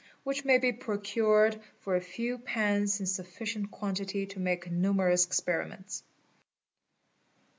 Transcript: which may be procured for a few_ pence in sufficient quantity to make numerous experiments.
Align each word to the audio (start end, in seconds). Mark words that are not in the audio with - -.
which 0.23 0.43
may 0.43 0.57
be 0.57 0.71
procured 0.71 1.61
for 1.81 1.95
a 1.95 2.01
few_ 2.01 2.35
pence 2.43 2.99
in 2.99 3.05
sufficient 3.05 3.69
quantity 3.69 4.25
to 4.25 4.39
make 4.39 4.71
numerous 4.71 5.27
experiments. 5.27 6.01